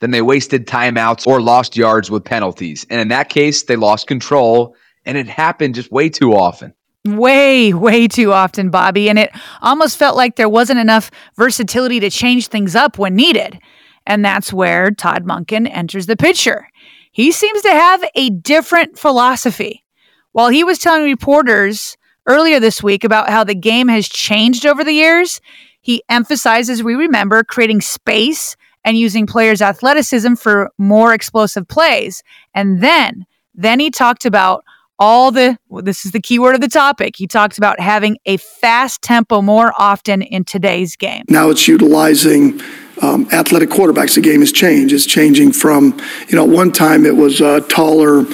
then 0.01 0.11
they 0.11 0.23
wasted 0.23 0.67
timeouts 0.67 1.27
or 1.27 1.41
lost 1.41 1.77
yards 1.77 2.11
with 2.11 2.25
penalties. 2.25 2.87
And 2.91 3.01
in 3.01 3.09
that 3.09 3.29
case, 3.29 3.63
they 3.63 3.77
lost 3.77 4.07
control, 4.07 4.75
and 5.05 5.17
it 5.17 5.29
happened 5.29 5.77
just 5.77 5.93
way 5.93 6.09
too 6.09 6.35
often. 6.35 6.75
Way, 7.07 7.73
way 7.73 8.09
too 8.09 8.33
often, 8.33 8.71
Bobby. 8.71 9.09
And 9.09 9.19
it 9.19 9.31
almost 9.63 9.97
felt 9.97 10.17
like 10.17 10.37
there 10.37 10.49
wasn't 10.49 10.81
enough 10.81 11.11
versatility 11.37 12.01
to 12.01 12.11
change 12.11 12.49
things 12.49 12.75
up 12.75 12.99
when 12.99 13.15
needed. 13.15 13.59
And 14.07 14.25
that's 14.25 14.53
where 14.53 14.91
Todd 14.91 15.25
Monken 15.25 15.71
enters 15.71 16.07
the 16.07 16.17
picture. 16.17 16.69
He 17.13 17.33
seems 17.33 17.63
to 17.63 17.71
have 17.71 18.05
a 18.15 18.31
different 18.31 18.99
philosophy. 18.99 19.85
While 20.33 20.49
he 20.49 20.63
was 20.63 20.79
telling 20.79 21.05
reporters 21.05 21.97
earlier 22.27 22.61
this 22.61 22.83
week 22.83 23.03
about 23.03 23.31
how 23.31 23.45
the 23.45 23.55
game 23.55 23.89
has 23.89 24.09
changed 24.09 24.65
over 24.65 24.85
the 24.85 24.93
years, 24.93 25.41
he 25.81 26.03
emphasizes, 26.09 26.83
we 26.83 26.95
remember, 26.95 27.43
creating 27.43 27.81
space 27.81 28.57
and 28.85 28.99
using 28.99 29.27
players' 29.27 29.63
athleticism 29.63 30.35
for 30.35 30.71
more 30.79 31.13
explosive 31.13 31.69
plays. 31.69 32.23
And 32.55 32.81
then, 32.81 33.27
then 33.55 33.81
he 33.81 33.91
talked 33.91 34.25
about 34.25 34.65
all 34.99 35.33
the 35.33 35.59
well, 35.69 35.83
this 35.83 36.05
is 36.05 36.13
the 36.13 36.21
key 36.21 36.39
word 36.39 36.55
of 36.55 36.61
the 36.61 36.69
topic. 36.69 37.17
He 37.17 37.27
talks 37.27 37.57
about 37.57 37.81
having 37.81 38.19
a 38.27 38.37
fast 38.37 39.01
tempo 39.01 39.41
more 39.41 39.73
often 39.79 40.21
in 40.21 40.45
today's 40.45 40.95
game. 40.95 41.25
Now 41.29 41.49
it's 41.49 41.67
utilizing 41.67 42.61
um, 43.01 43.27
athletic 43.33 43.71
quarterbacks. 43.71 44.15
The 44.15 44.21
game 44.21 44.41
has 44.41 44.53
changed. 44.53 44.93
It's 44.93 45.07
changing 45.07 45.53
from, 45.53 45.99
you 46.29 46.37
know, 46.37 46.45
one 46.45 46.71
time 46.71 47.07
it 47.07 47.17
was 47.17 47.41
uh, 47.41 47.61
taller 47.61 48.27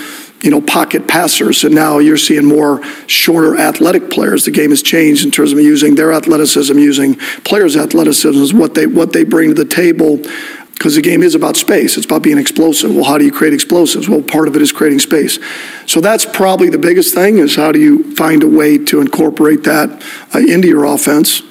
you 0.47 0.53
know, 0.53 0.61
pocket 0.61 1.09
passers. 1.09 1.65
And 1.65 1.75
now 1.75 1.99
you're 1.99 2.17
seeing 2.17 2.45
more 2.45 2.81
shorter 3.09 3.59
athletic 3.59 4.11
players. 4.11 4.45
The 4.45 4.53
game 4.53 4.71
has 4.71 4.81
changed 4.81 5.25
in 5.25 5.33
terms 5.33 5.53
of 5.53 5.59
using 5.59 5.97
their 5.97 6.13
athleticism, 6.13 6.79
using 6.79 7.17
players' 7.43 7.77
athleticism 7.77 8.41
is 8.41 8.55
what 8.55 8.75
they 8.75 8.87
what 8.87 9.13
they 9.13 9.25
bring 9.25 9.49
to 9.49 9.65
the 9.65 9.69
table. 9.69 10.19
Because 10.73 10.95
the 10.95 11.03
game 11.03 11.25
is 11.25 11.35
about 11.35 11.57
space. 11.57 11.97
It's 11.97 12.07
about 12.07 12.23
being 12.23 12.39
explosive. 12.39 12.95
Well, 12.95 13.05
how 13.05 13.19
do 13.19 13.25
you 13.25 13.33
create 13.33 13.55
explosives? 13.55 14.09
Well, 14.09 14.23
part 14.23 14.47
of 14.47 14.55
it 14.55 14.63
is 14.63 14.71
creating 14.71 15.01
space. 15.01 15.41
So 15.87 16.01
that's 16.01 16.25
probably 16.25 16.69
the 16.69 16.79
biggest 16.79 17.13
thing 17.13 17.39
is 17.39 17.57
how 17.57 17.73
do 17.73 17.81
you 17.81 18.15
find 18.15 18.45
a 18.45 18.49
way 18.49 18.79
to 18.79 19.01
incorporate 19.01 19.65
that 19.65 19.91
uh, 20.33 20.39
into 20.39 20.69
your 20.69 20.85
offense. 20.85 21.43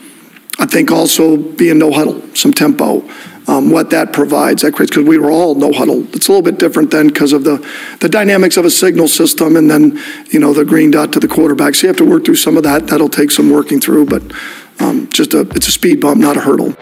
I 0.58 0.68
think 0.68 0.90
also 0.90 1.36
being 1.36 1.80
no 1.80 1.92
huddle, 1.92 2.22
some 2.34 2.54
tempo 2.54 3.04
um, 3.48 3.70
what 3.70 3.90
that 3.92 4.14
provides. 4.14 4.62
That 4.62 4.74
creates 4.74 4.92
because 4.92 5.08
we 5.08 5.18
were 5.18 5.32
all 5.32 5.56
no 5.56 5.72
huddle. 5.72 6.04
It's 6.16 6.28
a 6.28 6.32
little 6.32 6.42
bit 6.42 6.58
different 6.58 6.92
then 6.92 7.08
because 7.08 7.34
of 7.34 7.44
the 7.44 7.58
the 8.00 8.10
dynamics 8.10 8.58
of 8.58 8.66
a 8.66 8.72
signal 8.72 9.08
system, 9.08 9.56
and 9.56 9.70
then 9.70 10.00
you 10.30 10.40
know 10.40 10.54
the 10.54 10.66
green 10.66 10.92
dot 10.92 11.14
to 11.14 11.20
the 11.20 11.28
quarterback. 11.28 11.75
So 11.75 11.88
you 11.88 11.90
have 11.90 11.98
to 11.98 12.06
work 12.06 12.25
through 12.25 12.36
some 12.36 12.58
of 12.58 12.64
that. 12.64 12.88
That'll 12.88 13.10
take 13.10 13.32
some 13.32 13.50
working 13.50 13.80
through, 13.80 14.06
but 14.06 14.24
um, 14.80 15.08
just 15.10 15.34
a 15.34 15.42
it's 15.52 15.68
a 15.68 15.72
speed 15.72 16.02
bump, 16.02 16.20
not 16.20 16.38
a 16.38 16.42
hurdle. 16.42 16.75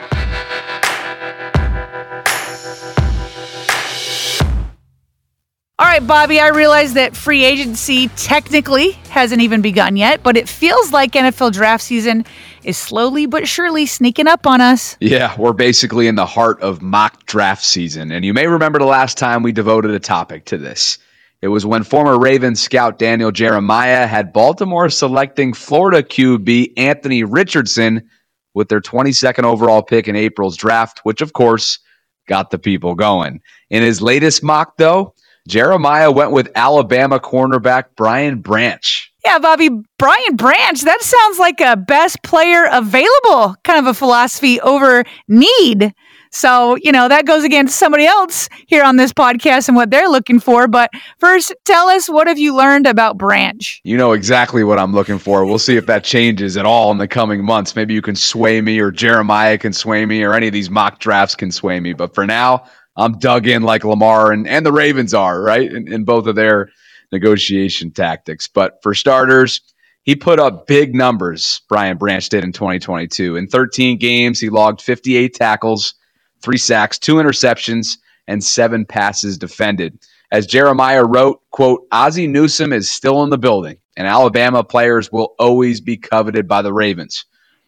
All 5.80 5.88
right, 5.90 6.06
Bobby, 6.06 6.40
I 6.40 6.50
realize 6.50 6.94
that 6.94 7.16
free 7.16 7.44
agency 7.44 8.08
technically 8.10 8.92
hasn't 9.10 9.42
even 9.42 9.62
begun 9.62 9.96
yet, 9.96 10.24
but 10.24 10.38
it 10.38 10.48
feels 10.48 10.92
like 10.92 11.12
NFL 11.12 11.52
draft 11.52 11.84
season 11.84 12.26
is 12.64 12.78
slowly 12.78 13.26
but 13.26 13.48
surely 13.48 13.86
sneaking 13.86 14.28
up 14.28 14.48
on 14.48 14.62
us. 14.62 14.98
Yeah, 15.00 15.36
we're 15.38 15.54
basically 15.54 16.08
in 16.08 16.16
the 16.16 16.26
heart 16.26 16.62
of 16.62 16.82
mock 16.82 17.26
draft 17.26 17.64
season. 17.64 18.12
And 18.12 18.24
you 18.24 18.34
may 18.34 18.48
remember 18.48 18.80
the 18.80 18.86
last 18.86 19.18
time 19.18 19.44
we 19.44 19.52
devoted 19.52 19.92
a 19.92 20.00
topic 20.00 20.46
to 20.46 20.58
this. 20.58 20.98
It 21.42 21.50
was 21.50 21.66
when 21.66 21.84
former 21.84 22.18
Ravens 22.18 22.62
scout 22.62 22.98
Daniel 22.98 23.32
Jeremiah 23.32 24.08
had 24.08 24.32
Baltimore 24.32 24.90
selecting 24.90 25.54
Florida 25.54 26.02
QB 26.02 26.74
Anthony 26.78 27.24
Richardson 27.24 28.10
with 28.54 28.70
their 28.70 28.82
22nd 28.82 29.44
overall 29.44 29.84
pick 29.84 30.08
in 30.08 30.16
April's 30.16 30.56
draft, 30.56 31.02
which 31.04 31.22
of 31.22 31.34
course 31.34 31.80
got 32.28 32.50
the 32.50 32.60
people 32.60 32.96
going. 32.96 33.42
In 33.70 33.84
his 33.84 34.02
latest 34.02 34.42
mock, 34.42 34.78
though, 34.78 35.16
Jeremiah 35.48 36.12
went 36.12 36.32
with 36.32 36.50
Alabama 36.56 37.20
cornerback 37.20 37.86
Brian 37.98 38.40
Branch. 38.40 39.13
Yeah, 39.26 39.40
Bobby, 39.40 39.70
Brian 39.98 40.36
Branch, 40.36 40.82
that 40.82 41.02
sounds 41.02 41.40
like 41.40 41.62
a 41.62 41.78
best 41.78 42.22
player 42.24 42.66
available 42.70 43.56
kind 43.64 43.80
of 43.80 43.88
a 43.88 43.94
philosophy 43.94 44.60
over 44.60 45.06
need. 45.30 45.94
So, 46.34 46.76
you 46.82 46.92
know, 46.92 47.08
that 47.08 47.26
goes 47.26 47.44
against 47.44 47.78
somebody 47.78 48.06
else 48.06 48.50
here 48.66 48.84
on 48.84 48.98
this 48.98 49.14
podcast 49.14 49.68
and 49.68 49.78
what 49.78 49.92
they're 49.92 50.10
looking 50.10 50.40
for. 50.40 50.68
But 50.68 50.90
first, 51.20 51.54
tell 51.64 51.88
us 51.88 52.10
what 52.10 52.28
have 52.28 52.40
you 52.40 52.56
learned 52.56 52.86
about 52.86 53.18
Branch? 53.18 53.80
You 53.84 53.96
know 53.96 54.12
exactly 54.12 54.64
what 54.64 54.80
I'm 54.80 54.94
looking 54.94 55.20
for. 55.20 55.46
We'll 55.46 55.60
see 55.60 55.78
if 55.78 55.86
that 55.86 56.04
changes 56.04 56.58
at 56.58 56.66
all 56.66 56.92
in 56.92 56.98
the 56.98 57.08
coming 57.08 57.46
months. 57.46 57.76
Maybe 57.76 57.94
you 57.94 58.02
can 58.02 58.16
sway 58.16 58.60
me, 58.62 58.80
or 58.80 58.92
Jeremiah 58.92 59.58
can 59.58 59.74
sway 59.74 60.06
me, 60.06 60.24
or 60.24 60.34
any 60.34 60.48
of 60.48 60.54
these 60.54 60.72
mock 60.72 61.00
drafts 61.00 61.36
can 61.36 61.52
sway 61.52 61.80
me. 61.80 61.94
But 61.94 62.16
for 62.16 62.26
now, 62.26 62.66
I'm 62.98 63.20
dug 63.20 63.48
in 63.48 63.62
like 63.62 63.86
Lamar 63.86 64.32
and, 64.32 64.48
and 64.48 64.66
the 64.66 64.72
Ravens 64.72 65.14
are, 65.14 65.42
right? 65.42 65.72
In, 65.72 65.92
in 65.92 66.04
both 66.04 66.26
of 66.26 66.36
their 66.36 66.70
negotiation 67.14 67.92
tactics. 67.92 68.48
But 68.48 68.80
for 68.84 68.94
starters, 68.94 69.62
he 70.04 70.16
put 70.16 70.40
up 70.40 70.68
big 70.68 70.94
numbers, 70.94 71.62
Brian 71.70 71.98
Branch 71.98 72.28
did 72.28 72.44
in 72.44 72.52
2022. 72.52 73.38
In 73.38 73.48
13 73.48 73.98
games, 73.98 74.40
he 74.40 74.50
logged 74.50 74.82
58 74.82 75.34
tackles, 75.34 75.94
three 76.42 76.58
sacks, 76.58 77.00
two 77.00 77.16
interceptions, 77.16 77.98
and 78.28 78.44
seven 78.44 78.86
passes 78.86 79.38
defended. 79.38 79.98
As 80.32 80.46
Jeremiah 80.46 81.06
wrote, 81.06 81.42
quote, 81.52 81.88
Ozzie 81.92 82.28
Newsome 82.28 82.74
is 82.74 82.92
still 82.92 83.24
in 83.24 83.30
the 83.30 83.38
building, 83.38 83.78
and 83.96 84.08
Alabama 84.08 84.64
players 84.64 85.12
will 85.12 85.36
always 85.40 85.80
be 85.80 85.96
coveted 85.96 86.48
by 86.48 86.62
the 86.62 86.74
Ravens. 86.74 87.26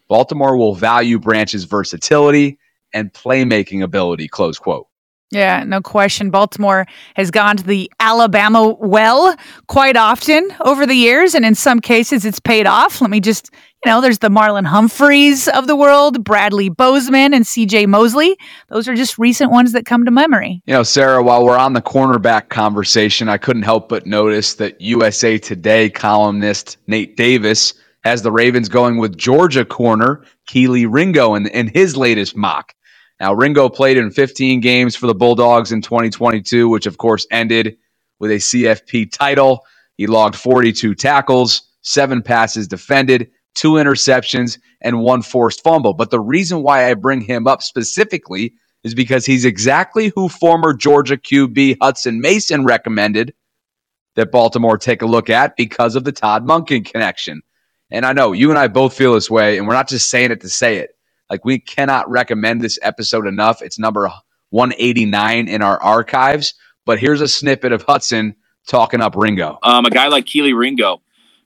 Baltimore 0.08 0.56
will 0.56 0.74
value 0.74 1.18
Branch's 1.18 1.64
versatility 1.64 2.58
and 2.92 3.12
playmaking 3.12 3.82
ability, 3.82 4.28
close 4.28 4.58
quote. 4.58 4.88
Yeah, 5.32 5.64
no 5.64 5.80
question. 5.80 6.30
Baltimore 6.30 6.86
has 7.16 7.32
gone 7.32 7.56
to 7.56 7.64
the 7.64 7.90
Alabama 7.98 8.68
well 8.78 9.34
quite 9.66 9.96
often 9.96 10.48
over 10.60 10.86
the 10.86 10.94
years, 10.94 11.34
and 11.34 11.44
in 11.44 11.56
some 11.56 11.80
cases 11.80 12.24
it's 12.24 12.38
paid 12.38 12.66
off. 12.66 13.00
Let 13.00 13.10
me 13.10 13.18
just, 13.18 13.50
you 13.84 13.90
know, 13.90 14.00
there's 14.00 14.20
the 14.20 14.28
Marlon 14.28 14.64
Humphreys 14.66 15.48
of 15.48 15.66
the 15.66 15.74
world, 15.74 16.22
Bradley 16.22 16.68
Bozeman, 16.68 17.34
and 17.34 17.44
CJ 17.44 17.88
Mosley. 17.88 18.36
Those 18.68 18.86
are 18.86 18.94
just 18.94 19.18
recent 19.18 19.50
ones 19.50 19.72
that 19.72 19.84
come 19.84 20.04
to 20.04 20.12
memory. 20.12 20.62
You 20.64 20.74
know, 20.74 20.84
Sarah, 20.84 21.24
while 21.24 21.44
we're 21.44 21.58
on 21.58 21.72
the 21.72 21.82
cornerback 21.82 22.48
conversation, 22.48 23.28
I 23.28 23.36
couldn't 23.36 23.62
help 23.62 23.88
but 23.88 24.06
notice 24.06 24.54
that 24.54 24.80
USA 24.80 25.38
Today 25.38 25.90
columnist 25.90 26.76
Nate 26.86 27.16
Davis 27.16 27.74
has 28.04 28.22
the 28.22 28.30
Ravens 28.30 28.68
going 28.68 28.98
with 28.98 29.18
Georgia 29.18 29.64
corner 29.64 30.22
Kelee 30.48 30.86
Ringo 30.88 31.34
in, 31.34 31.48
in 31.48 31.66
his 31.66 31.96
latest 31.96 32.36
mock. 32.36 32.72
Now, 33.20 33.32
Ringo 33.32 33.68
played 33.68 33.96
in 33.96 34.10
15 34.10 34.60
games 34.60 34.94
for 34.94 35.06
the 35.06 35.14
Bulldogs 35.14 35.72
in 35.72 35.80
2022, 35.80 36.68
which 36.68 36.86
of 36.86 36.98
course 36.98 37.26
ended 37.30 37.78
with 38.18 38.30
a 38.30 38.34
CFP 38.34 39.10
title. 39.10 39.64
He 39.96 40.06
logged 40.06 40.36
42 40.36 40.94
tackles, 40.94 41.62
seven 41.80 42.22
passes 42.22 42.68
defended, 42.68 43.30
two 43.54 43.72
interceptions, 43.72 44.58
and 44.82 45.00
one 45.00 45.22
forced 45.22 45.62
fumble. 45.62 45.94
But 45.94 46.10
the 46.10 46.20
reason 46.20 46.62
why 46.62 46.90
I 46.90 46.94
bring 46.94 47.22
him 47.22 47.46
up 47.46 47.62
specifically 47.62 48.54
is 48.84 48.94
because 48.94 49.24
he's 49.24 49.44
exactly 49.44 50.12
who 50.14 50.28
former 50.28 50.74
Georgia 50.74 51.16
QB 51.16 51.78
Hutson 51.78 52.20
Mason 52.20 52.64
recommended 52.64 53.34
that 54.14 54.30
Baltimore 54.30 54.78
take 54.78 55.02
a 55.02 55.06
look 55.06 55.30
at 55.30 55.56
because 55.56 55.96
of 55.96 56.04
the 56.04 56.12
Todd 56.12 56.46
Monken 56.46 56.84
connection. 56.84 57.42
And 57.90 58.04
I 58.04 58.12
know 58.12 58.32
you 58.32 58.50
and 58.50 58.58
I 58.58 58.68
both 58.68 58.94
feel 58.94 59.14
this 59.14 59.30
way, 59.30 59.58
and 59.58 59.66
we're 59.66 59.74
not 59.74 59.88
just 59.88 60.10
saying 60.10 60.30
it 60.30 60.40
to 60.42 60.48
say 60.48 60.76
it. 60.78 60.95
Like 61.30 61.44
we 61.44 61.58
cannot 61.58 62.08
recommend 62.10 62.60
this 62.60 62.78
episode 62.82 63.26
enough. 63.26 63.62
It's 63.62 63.78
number 63.78 64.10
189 64.50 65.48
in 65.48 65.62
our 65.62 65.80
archives. 65.82 66.54
But 66.84 66.98
here's 66.98 67.20
a 67.20 67.28
snippet 67.28 67.72
of 67.72 67.84
Hutson 67.84 68.34
talking 68.66 69.00
up 69.00 69.16
Ringo. 69.16 69.58
Um, 69.62 69.84
a 69.84 69.90
guy 69.90 70.08
like 70.08 70.24
Kelee 70.24 70.56
Ringo 70.56 71.02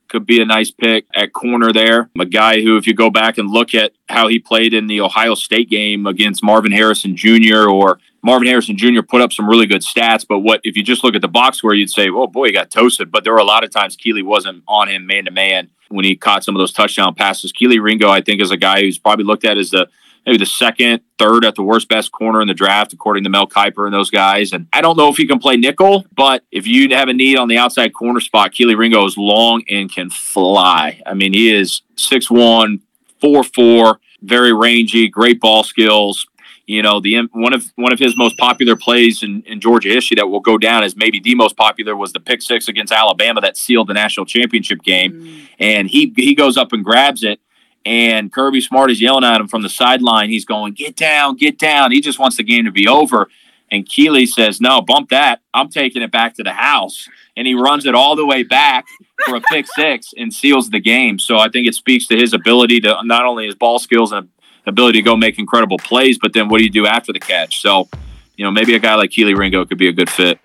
could 0.08 0.26
be 0.26 0.42
a 0.42 0.44
nice 0.44 0.70
pick 0.70 1.06
at 1.14 1.32
corner 1.32 1.72
there. 1.72 2.10
A 2.18 2.26
guy 2.26 2.60
who, 2.60 2.76
if 2.76 2.86
you 2.86 2.94
go 2.94 3.10
back 3.10 3.38
and 3.38 3.48
look 3.48 3.74
at 3.74 3.92
how 4.08 4.28
he 4.28 4.38
played 4.38 4.74
in 4.74 4.86
the 4.86 5.00
Ohio 5.00 5.34
State 5.34 5.70
game 5.70 6.06
against 6.06 6.42
Marvin 6.42 6.72
Harrison 6.72 7.16
Jr. 7.16 7.68
or 7.68 8.00
Marvin 8.22 8.48
Harrison 8.48 8.76
Jr. 8.76 9.02
put 9.02 9.22
up 9.22 9.32
some 9.32 9.48
really 9.48 9.66
good 9.66 9.82
stats, 9.82 10.26
but 10.28 10.40
what 10.40 10.60
if 10.64 10.76
you 10.76 10.82
just 10.82 11.04
look 11.04 11.14
at 11.14 11.22
the 11.22 11.28
box 11.28 11.58
score, 11.58 11.74
you'd 11.74 11.90
say, 11.90 12.10
"Oh 12.10 12.26
boy, 12.26 12.46
he 12.46 12.52
got 12.52 12.70
toasted." 12.70 13.10
But 13.10 13.24
there 13.24 13.32
were 13.32 13.38
a 13.38 13.44
lot 13.44 13.64
of 13.64 13.70
times 13.70 13.96
Kelee 13.96 14.24
wasn't 14.24 14.62
on 14.68 14.88
him 14.88 15.06
man 15.06 15.24
to 15.24 15.30
man 15.30 15.70
when 15.90 16.04
he 16.04 16.16
caught 16.16 16.44
some 16.44 16.56
of 16.56 16.60
those 16.60 16.72
touchdown 16.72 17.14
passes. 17.14 17.52
Kelee 17.52 17.82
Ringo, 17.82 18.08
I 18.08 18.20
think, 18.20 18.40
is 18.40 18.50
a 18.50 18.56
guy 18.56 18.80
who's 18.80 18.98
probably 18.98 19.24
looked 19.24 19.44
at 19.44 19.58
as 19.58 19.70
the 19.70 19.88
maybe 20.26 20.38
the 20.38 20.46
second, 20.46 21.00
third 21.18 21.44
at 21.44 21.54
the 21.54 21.62
worst 21.62 21.88
best 21.88 22.12
corner 22.12 22.40
in 22.40 22.48
the 22.48 22.54
draft, 22.54 22.92
according 22.92 23.24
to 23.24 23.30
Mel 23.30 23.46
Kiper 23.46 23.86
and 23.86 23.94
those 23.94 24.10
guys. 24.10 24.52
And 24.52 24.66
I 24.72 24.80
don't 24.80 24.96
know 24.96 25.08
if 25.08 25.16
he 25.16 25.26
can 25.26 25.38
play 25.38 25.56
nickel, 25.56 26.06
but 26.14 26.44
if 26.50 26.66
you 26.66 26.94
have 26.94 27.08
a 27.08 27.12
need 27.12 27.36
on 27.36 27.48
the 27.48 27.58
outside 27.58 27.94
corner 27.94 28.20
spot, 28.20 28.52
Kelee 28.52 28.76
Ringo 28.76 29.04
is 29.06 29.16
long 29.16 29.62
and 29.68 29.92
can 29.92 30.10
fly. 30.10 31.00
I 31.06 31.14
mean, 31.14 31.32
he 31.32 31.50
is 31.50 31.82
6'1, 31.96 32.80
4'4, 33.22 33.96
very 34.22 34.52
rangy, 34.52 35.08
great 35.08 35.40
ball 35.40 35.64
skills. 35.64 36.26
You 36.70 36.82
know, 36.82 37.00
the 37.00 37.26
one 37.32 37.52
of 37.52 37.72
one 37.74 37.92
of 37.92 37.98
his 37.98 38.16
most 38.16 38.38
popular 38.38 38.76
plays 38.76 39.22
in, 39.22 39.42
in 39.42 39.60
Georgia 39.60 39.88
history 39.88 40.14
that 40.16 40.28
will 40.28 40.40
go 40.40 40.56
down 40.56 40.84
as 40.84 40.96
maybe 40.96 41.18
the 41.18 41.34
most 41.34 41.56
popular 41.56 41.96
was 41.96 42.12
the 42.12 42.20
pick 42.20 42.42
six 42.42 42.68
against 42.68 42.92
Alabama 42.92 43.40
that 43.40 43.56
sealed 43.56 43.88
the 43.88 43.94
national 43.94 44.24
championship 44.24 44.82
game. 44.82 45.12
Mm. 45.12 45.48
And 45.58 45.88
he 45.88 46.12
he 46.16 46.34
goes 46.34 46.56
up 46.56 46.72
and 46.72 46.84
grabs 46.84 47.24
it 47.24 47.40
and 47.84 48.32
Kirby 48.32 48.60
Smart 48.60 48.90
is 48.90 49.00
yelling 49.00 49.24
at 49.24 49.40
him 49.40 49.48
from 49.48 49.62
the 49.62 49.68
sideline. 49.68 50.30
He's 50.30 50.44
going, 50.44 50.74
"Get 50.74 50.96
down, 50.96 51.36
get 51.36 51.58
down." 51.58 51.92
He 51.92 52.00
just 52.00 52.18
wants 52.18 52.36
the 52.36 52.42
game 52.42 52.64
to 52.64 52.72
be 52.72 52.86
over. 52.86 53.28
And 53.72 53.88
Kelee 53.88 54.28
says, 54.28 54.60
"No, 54.60 54.80
bump 54.80 55.10
that. 55.10 55.40
I'm 55.54 55.70
taking 55.70 56.02
it 56.02 56.10
back 56.10 56.34
to 56.34 56.42
the 56.42 56.52
house." 56.52 57.08
And 57.36 57.46
he 57.46 57.54
runs 57.54 57.86
it 57.86 57.94
all 57.94 58.16
the 58.16 58.26
way 58.26 58.42
back 58.42 58.86
for 59.24 59.36
a 59.36 59.40
pick 59.40 59.66
six 59.66 60.12
and 60.16 60.32
seals 60.32 60.70
the 60.70 60.80
game. 60.80 61.18
So 61.18 61.38
I 61.38 61.48
think 61.48 61.66
it 61.66 61.74
speaks 61.74 62.06
to 62.08 62.16
his 62.16 62.32
ability 62.32 62.80
to 62.80 63.00
not 63.04 63.24
only 63.24 63.46
his 63.46 63.54
ball 63.54 63.78
skills 63.78 64.12
and 64.12 64.28
ability 64.70 64.98
to 64.98 65.02
go 65.02 65.16
make 65.16 65.38
incredible 65.38 65.76
plays, 65.78 66.18
but 66.18 66.32
then 66.32 66.48
what 66.48 66.58
do 66.58 66.64
you 66.64 66.70
do 66.70 66.86
after 66.86 67.12
the 67.12 67.20
catch? 67.20 67.60
So, 67.60 67.88
you 68.36 68.44
know, 68.44 68.50
maybe 68.50 68.74
a 68.74 68.78
guy 68.78 68.94
like 68.94 69.10
Kelee 69.10 69.36
Ringo 69.36 69.64
could 69.66 69.78
be 69.78 69.88
a 69.88 69.92
good 69.92 70.08
fit. 70.08 70.40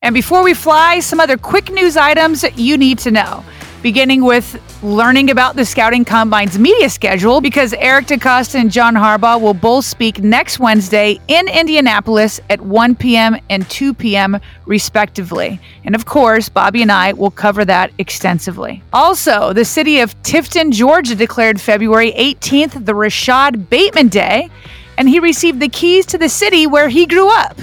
And 0.00 0.14
before 0.14 0.42
we 0.42 0.54
fly, 0.54 1.00
some 1.00 1.20
other 1.20 1.36
quick 1.36 1.70
news 1.70 1.96
items 1.96 2.44
you 2.56 2.78
need 2.78 2.98
to 3.00 3.10
know. 3.10 3.44
Beginning 3.80 4.24
with 4.24 4.60
learning 4.82 5.30
about 5.30 5.54
the 5.54 5.64
Scouting 5.64 6.04
Combine's 6.04 6.58
media 6.58 6.90
schedule 6.90 7.40
because 7.40 7.72
Eric 7.74 8.06
DeCosta 8.06 8.56
and 8.56 8.72
John 8.72 8.94
Harbaugh 8.94 9.40
will 9.40 9.54
both 9.54 9.84
speak 9.84 10.20
next 10.20 10.58
Wednesday 10.58 11.20
in 11.28 11.46
Indianapolis 11.46 12.40
at 12.50 12.60
1 12.60 12.96
p.m. 12.96 13.36
and 13.48 13.68
2 13.70 13.94
p.m., 13.94 14.40
respectively. 14.66 15.60
And 15.84 15.94
of 15.94 16.06
course, 16.06 16.48
Bobby 16.48 16.82
and 16.82 16.90
I 16.90 17.12
will 17.12 17.30
cover 17.30 17.64
that 17.66 17.92
extensively. 17.98 18.82
Also, 18.92 19.52
the 19.52 19.64
city 19.64 20.00
of 20.00 20.20
Tifton, 20.22 20.72
Georgia 20.72 21.14
declared 21.14 21.60
February 21.60 22.10
18th 22.12 22.84
the 22.84 22.96
Rashod 22.96 23.70
Bateman 23.70 24.08
Day, 24.08 24.50
and 24.96 25.08
he 25.08 25.20
received 25.20 25.60
the 25.60 25.68
keys 25.68 26.04
to 26.06 26.18
the 26.18 26.28
city 26.28 26.66
where 26.66 26.88
he 26.88 27.06
grew 27.06 27.30
up. 27.30 27.56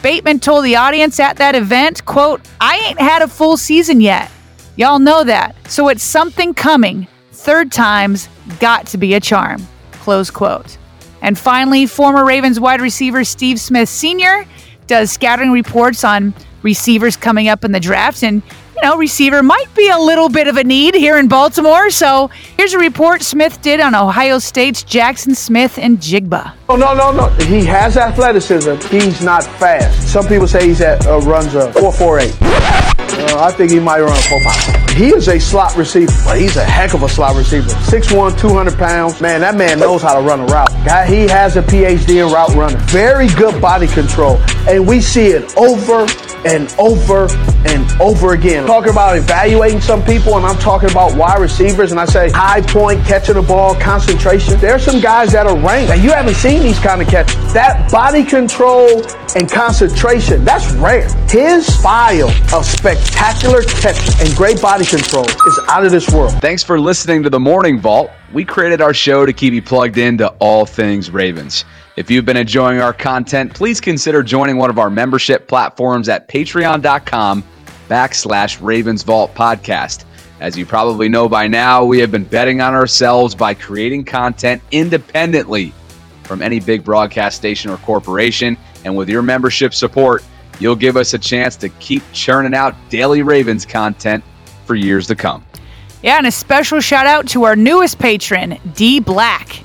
Bateman 0.00 0.38
told 0.38 0.64
the 0.64 0.76
audience 0.76 1.18
at 1.18 1.38
that 1.38 1.56
event, 1.56 2.04
quote, 2.06 2.40
I 2.60 2.76
ain't 2.86 3.00
had 3.00 3.22
a 3.22 3.28
full 3.28 3.56
season 3.56 4.00
yet. 4.00 4.30
Y'all 4.80 4.98
know 4.98 5.22
that. 5.24 5.54
So 5.70 5.88
it's 5.88 6.02
something 6.02 6.54
coming. 6.54 7.06
Third 7.32 7.70
time's 7.70 8.30
got 8.60 8.86
to 8.86 8.96
be 8.96 9.12
a 9.12 9.20
charm. 9.20 9.68
Close 9.92 10.30
quote. 10.30 10.78
And 11.20 11.38
finally, 11.38 11.84
former 11.84 12.24
Ravens 12.24 12.58
wide 12.58 12.80
receiver 12.80 13.22
Steve 13.24 13.60
Smith 13.60 13.90
Sr. 13.90 14.46
does 14.86 15.12
scouting 15.12 15.50
reports 15.50 16.02
on 16.02 16.32
receivers 16.62 17.14
coming 17.14 17.46
up 17.46 17.62
in 17.62 17.72
the 17.72 17.80
draft. 17.80 18.22
And 18.22 18.42
you 18.74 18.82
know, 18.82 18.96
receiver 18.96 19.42
might 19.42 19.66
be 19.76 19.90
a 19.90 19.98
little 19.98 20.30
bit 20.30 20.48
of 20.48 20.56
a 20.56 20.64
need 20.64 20.94
here 20.94 21.18
in 21.18 21.28
Baltimore. 21.28 21.90
So 21.90 22.28
here's 22.56 22.72
a 22.72 22.78
report 22.78 23.20
Smith 23.20 23.60
did 23.60 23.80
on 23.80 23.94
Ohio 23.94 24.38
State's 24.38 24.82
Jackson 24.82 25.34
Smith-Njigba. 25.34 26.54
Oh, 26.70 26.76
no, 26.76 26.94
no, 26.94 27.12
no. 27.12 27.28
He 27.44 27.66
has 27.66 27.98
athleticism. 27.98 28.76
He's 28.88 29.20
not 29.20 29.44
fast. 29.44 30.10
Some 30.10 30.26
people 30.26 30.48
say 30.48 30.68
he's 30.68 30.80
at 30.80 31.04
runs 31.04 31.54
a 31.54 31.70
4.48. 31.72 32.89
Uh, 33.12 33.38
I 33.40 33.50
think 33.52 33.70
he 33.72 33.80
might 33.80 34.00
run 34.00 34.14
4 34.14 34.40
5. 34.40 34.89
He 34.94 35.08
is 35.08 35.28
a 35.28 35.38
slot 35.38 35.76
receiver, 35.76 36.12
but 36.24 36.38
he's 36.38 36.56
a 36.56 36.64
heck 36.64 36.94
of 36.94 37.02
a 37.02 37.08
slot 37.08 37.36
receiver. 37.36 37.68
6'1, 37.68 38.38
200 38.38 38.78
pounds. 38.78 39.20
Man, 39.20 39.40
that 39.40 39.54
man 39.54 39.78
knows 39.78 40.02
how 40.02 40.14
to 40.14 40.20
run 40.20 40.40
a 40.40 40.46
route. 40.46 40.70
Guy, 40.84 41.06
he 41.06 41.22
has 41.28 41.56
a 41.56 41.62
PhD 41.62 42.24
in 42.26 42.32
route 42.32 42.54
running. 42.54 42.78
Very 42.88 43.28
good 43.28 43.60
body 43.60 43.86
control. 43.86 44.36
And 44.68 44.86
we 44.86 45.00
see 45.00 45.28
it 45.28 45.56
over 45.56 46.06
and 46.46 46.74
over 46.78 47.28
and 47.66 48.00
over 48.00 48.32
again. 48.32 48.66
Talking 48.66 48.92
about 48.92 49.16
evaluating 49.16 49.80
some 49.80 50.02
people, 50.04 50.36
and 50.36 50.46
I'm 50.46 50.58
talking 50.58 50.90
about 50.90 51.14
wide 51.16 51.40
receivers, 51.40 51.90
and 51.90 52.00
I 52.00 52.06
say 52.06 52.30
high 52.30 52.62
point, 52.62 53.04
catching 53.04 53.34
the 53.34 53.42
ball, 53.42 53.74
concentration. 53.74 54.58
There 54.58 54.74
are 54.74 54.78
some 54.78 55.00
guys 55.00 55.32
that 55.32 55.46
are 55.46 55.56
ranked 55.56 55.88
that 55.88 56.02
you 56.02 56.10
haven't 56.10 56.34
seen 56.34 56.62
these 56.62 56.78
kind 56.78 57.02
of 57.02 57.08
catches. 57.08 57.52
That 57.52 57.90
body 57.90 58.24
control 58.24 59.02
and 59.34 59.50
concentration, 59.50 60.44
that's 60.44 60.72
rare. 60.74 61.08
His 61.28 61.68
file 61.76 62.30
of 62.54 62.64
spectacular 62.64 63.62
catches 63.62 64.20
and 64.20 64.34
great 64.34 64.60
body 64.60 64.79
control 64.84 65.26
is 65.28 65.60
out 65.68 65.84
of 65.84 65.90
this 65.90 66.08
world. 66.10 66.32
Thanks 66.40 66.62
for 66.62 66.80
listening 66.80 67.22
to 67.22 67.30
the 67.30 67.40
Morning 67.40 67.78
Vault. 67.78 68.10
We 68.32 68.44
created 68.44 68.80
our 68.80 68.94
show 68.94 69.26
to 69.26 69.32
keep 69.32 69.52
you 69.52 69.62
plugged 69.62 69.98
into 69.98 70.28
all 70.38 70.66
things 70.66 71.10
Ravens. 71.10 71.64
If 71.96 72.10
you've 72.10 72.24
been 72.24 72.36
enjoying 72.36 72.80
our 72.80 72.92
content, 72.92 73.52
please 73.52 73.80
consider 73.80 74.22
joining 74.22 74.56
one 74.56 74.70
of 74.70 74.78
our 74.78 74.88
membership 74.88 75.48
platforms 75.48 76.08
at 76.08 76.28
patreon.com 76.28 77.44
backslash 77.88 78.58
Ravens 78.62 79.02
Vault 79.02 79.34
Podcast. 79.34 80.04
As 80.40 80.56
you 80.56 80.64
probably 80.64 81.08
know 81.08 81.28
by 81.28 81.46
now, 81.46 81.84
we 81.84 81.98
have 81.98 82.10
been 82.10 82.24
betting 82.24 82.60
on 82.60 82.72
ourselves 82.72 83.34
by 83.34 83.52
creating 83.52 84.04
content 84.04 84.62
independently 84.70 85.74
from 86.22 86.40
any 86.40 86.60
big 86.60 86.84
broadcast 86.84 87.36
station 87.36 87.70
or 87.70 87.76
corporation. 87.78 88.56
And 88.84 88.96
with 88.96 89.08
your 89.08 89.20
membership 89.20 89.74
support, 89.74 90.24
you'll 90.58 90.76
give 90.76 90.96
us 90.96 91.12
a 91.12 91.18
chance 91.18 91.56
to 91.56 91.68
keep 91.68 92.02
churning 92.12 92.54
out 92.54 92.74
daily 92.88 93.22
Ravens 93.22 93.66
content 93.66 94.24
for 94.70 94.76
years 94.76 95.08
to 95.08 95.16
come. 95.16 95.44
Yeah, 96.00 96.18
and 96.18 96.28
a 96.28 96.30
special 96.30 96.78
shout 96.78 97.04
out 97.04 97.26
to 97.30 97.42
our 97.42 97.56
newest 97.56 97.98
patron, 97.98 98.56
D 98.76 99.00
Black. 99.00 99.64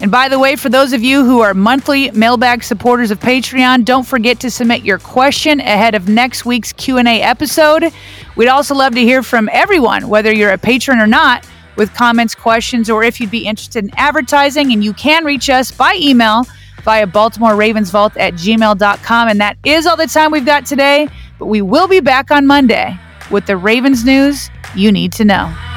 And 0.00 0.10
by 0.10 0.28
the 0.28 0.38
way, 0.38 0.56
for 0.56 0.68
those 0.68 0.92
of 0.92 1.02
you 1.02 1.24
who 1.24 1.40
are 1.40 1.54
monthly 1.54 2.10
mailbag 2.10 2.62
supporters 2.62 3.10
of 3.10 3.18
Patreon, 3.18 3.86
don't 3.86 4.06
forget 4.06 4.40
to 4.40 4.50
submit 4.50 4.84
your 4.84 4.98
question 4.98 5.58
ahead 5.60 5.94
of 5.94 6.06
next 6.06 6.44
week's 6.44 6.70
Q&A 6.74 7.22
episode. 7.22 7.90
We'd 8.36 8.48
also 8.48 8.74
love 8.74 8.94
to 8.94 9.00
hear 9.00 9.22
from 9.22 9.48
everyone, 9.54 10.10
whether 10.10 10.30
you're 10.30 10.50
a 10.50 10.58
patron 10.58 10.98
or 10.98 11.06
not, 11.06 11.48
with 11.76 11.94
comments, 11.94 12.34
questions, 12.34 12.90
or 12.90 13.02
if 13.02 13.22
you'd 13.22 13.30
be 13.30 13.46
interested 13.46 13.84
in 13.84 13.90
advertising. 13.96 14.70
And 14.70 14.84
you 14.84 14.92
can 14.92 15.24
reach 15.24 15.48
us 15.48 15.70
by 15.70 15.96
email 15.98 16.44
via 16.82 17.06
Baltimore 17.06 17.56
Ravens 17.56 17.90
Vault 17.90 18.14
at 18.18 18.34
gmail.com. 18.34 19.28
And 19.28 19.40
that 19.40 19.56
is 19.64 19.86
all 19.86 19.96
the 19.96 20.08
time 20.08 20.30
we've 20.30 20.44
got 20.44 20.66
today. 20.66 21.08
But 21.38 21.46
we 21.46 21.62
will 21.62 21.88
be 21.88 22.00
back 22.00 22.30
on 22.30 22.46
Monday 22.46 22.98
with 23.32 23.46
the 23.46 23.56
Ravens 23.56 24.04
news 24.04 24.50
you 24.74 24.92
need 24.92 25.12
to 25.14 25.24
know. 25.24 25.71